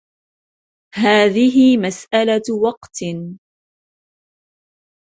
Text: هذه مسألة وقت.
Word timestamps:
هذه 0.95 1.77
مسألة 1.77 2.55
وقت. 2.61 2.97